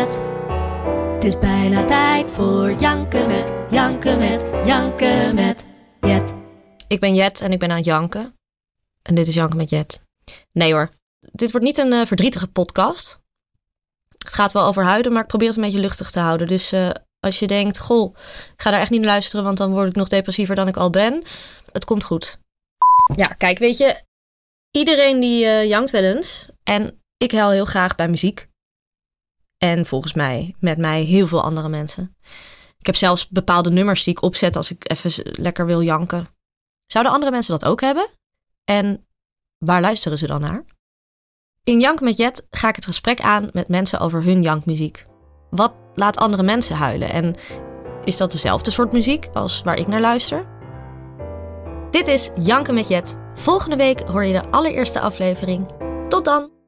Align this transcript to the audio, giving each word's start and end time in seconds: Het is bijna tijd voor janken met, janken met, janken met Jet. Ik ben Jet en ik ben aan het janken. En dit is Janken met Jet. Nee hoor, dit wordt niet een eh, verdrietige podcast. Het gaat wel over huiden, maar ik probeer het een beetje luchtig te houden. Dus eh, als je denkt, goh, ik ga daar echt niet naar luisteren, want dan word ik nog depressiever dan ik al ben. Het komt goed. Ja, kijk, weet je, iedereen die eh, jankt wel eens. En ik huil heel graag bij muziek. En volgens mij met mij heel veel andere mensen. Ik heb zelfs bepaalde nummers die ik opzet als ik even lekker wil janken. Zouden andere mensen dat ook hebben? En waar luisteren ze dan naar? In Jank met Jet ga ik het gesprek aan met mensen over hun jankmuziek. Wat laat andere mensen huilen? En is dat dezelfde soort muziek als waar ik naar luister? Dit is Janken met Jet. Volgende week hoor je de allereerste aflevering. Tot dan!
Het 0.00 1.24
is 1.24 1.38
bijna 1.38 1.84
tijd 1.84 2.30
voor 2.30 2.72
janken 2.72 3.28
met, 3.28 3.52
janken 3.70 4.18
met, 4.18 4.44
janken 4.64 5.34
met 5.34 5.66
Jet. 6.00 6.32
Ik 6.88 7.00
ben 7.00 7.14
Jet 7.14 7.40
en 7.40 7.52
ik 7.52 7.58
ben 7.58 7.70
aan 7.70 7.76
het 7.76 7.84
janken. 7.84 8.34
En 9.02 9.14
dit 9.14 9.26
is 9.26 9.34
Janken 9.34 9.56
met 9.56 9.70
Jet. 9.70 10.02
Nee 10.52 10.72
hoor, 10.72 10.90
dit 11.20 11.50
wordt 11.50 11.66
niet 11.66 11.78
een 11.78 11.92
eh, 11.92 12.06
verdrietige 12.06 12.46
podcast. 12.46 13.20
Het 14.18 14.34
gaat 14.34 14.52
wel 14.52 14.64
over 14.64 14.84
huiden, 14.84 15.12
maar 15.12 15.22
ik 15.22 15.28
probeer 15.28 15.48
het 15.48 15.56
een 15.56 15.62
beetje 15.62 15.80
luchtig 15.80 16.10
te 16.10 16.20
houden. 16.20 16.46
Dus 16.46 16.72
eh, 16.72 16.90
als 17.18 17.38
je 17.38 17.46
denkt, 17.46 17.78
goh, 17.78 18.14
ik 18.52 18.62
ga 18.62 18.70
daar 18.70 18.80
echt 18.80 18.90
niet 18.90 19.00
naar 19.00 19.10
luisteren, 19.10 19.44
want 19.44 19.56
dan 19.56 19.72
word 19.72 19.88
ik 19.88 19.94
nog 19.94 20.08
depressiever 20.08 20.54
dan 20.54 20.68
ik 20.68 20.76
al 20.76 20.90
ben. 20.90 21.22
Het 21.72 21.84
komt 21.84 22.04
goed. 22.04 22.38
Ja, 23.16 23.26
kijk, 23.26 23.58
weet 23.58 23.76
je, 23.76 24.02
iedereen 24.70 25.20
die 25.20 25.44
eh, 25.44 25.68
jankt 25.68 25.90
wel 25.90 26.02
eens. 26.02 26.46
En 26.62 27.02
ik 27.16 27.32
huil 27.32 27.50
heel 27.50 27.64
graag 27.64 27.94
bij 27.94 28.08
muziek. 28.08 28.49
En 29.62 29.86
volgens 29.86 30.12
mij 30.12 30.54
met 30.58 30.78
mij 30.78 31.02
heel 31.02 31.26
veel 31.26 31.42
andere 31.42 31.68
mensen. 31.68 32.16
Ik 32.78 32.86
heb 32.86 32.94
zelfs 32.96 33.28
bepaalde 33.28 33.70
nummers 33.70 34.04
die 34.04 34.12
ik 34.12 34.22
opzet 34.22 34.56
als 34.56 34.70
ik 34.70 34.90
even 34.90 35.12
lekker 35.24 35.66
wil 35.66 35.82
janken. 35.82 36.26
Zouden 36.86 37.12
andere 37.12 37.30
mensen 37.30 37.58
dat 37.58 37.68
ook 37.68 37.80
hebben? 37.80 38.08
En 38.64 39.06
waar 39.58 39.80
luisteren 39.80 40.18
ze 40.18 40.26
dan 40.26 40.40
naar? 40.40 40.64
In 41.64 41.80
Jank 41.80 42.00
met 42.00 42.16
Jet 42.16 42.46
ga 42.50 42.68
ik 42.68 42.76
het 42.76 42.84
gesprek 42.84 43.20
aan 43.20 43.48
met 43.52 43.68
mensen 43.68 44.00
over 44.00 44.22
hun 44.22 44.42
jankmuziek. 44.42 45.04
Wat 45.50 45.74
laat 45.94 46.16
andere 46.16 46.42
mensen 46.42 46.76
huilen? 46.76 47.10
En 47.10 47.34
is 48.04 48.16
dat 48.16 48.32
dezelfde 48.32 48.70
soort 48.70 48.92
muziek 48.92 49.28
als 49.32 49.62
waar 49.62 49.78
ik 49.78 49.86
naar 49.86 50.00
luister? 50.00 50.48
Dit 51.90 52.08
is 52.08 52.30
Janken 52.34 52.74
met 52.74 52.88
Jet. 52.88 53.16
Volgende 53.34 53.76
week 53.76 54.00
hoor 54.00 54.24
je 54.24 54.40
de 54.40 54.50
allereerste 54.50 55.00
aflevering. 55.00 55.66
Tot 56.08 56.24
dan! 56.24 56.59